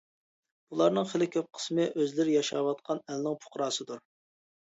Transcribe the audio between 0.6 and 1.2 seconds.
بۇلارنىڭ